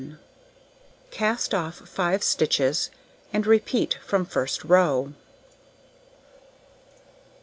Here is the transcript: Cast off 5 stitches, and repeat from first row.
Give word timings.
Cast 1.11 1.53
off 1.53 1.87
5 1.87 2.23
stitches, 2.23 2.89
and 3.31 3.45
repeat 3.45 3.99
from 4.03 4.25
first 4.25 4.63
row. 4.63 5.13